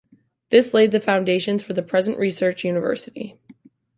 [0.49, 3.37] This laid the foundations for the present research university.